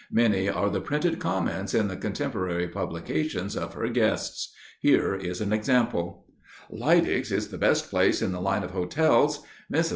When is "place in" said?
7.91-8.31